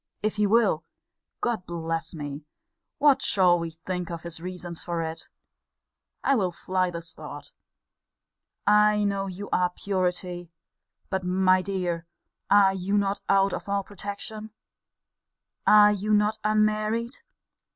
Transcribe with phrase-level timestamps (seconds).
[0.23, 0.83] If he will
[1.45, 2.43] Lord bless me!
[2.97, 5.29] what shall we think of his reasons for it?
[6.23, 7.51] I will fly this thought.
[8.65, 10.51] I know your purity
[11.11, 12.07] But, my dear,
[12.49, 14.49] are you not out of all protection?
[15.67, 17.17] Are you not unmarried?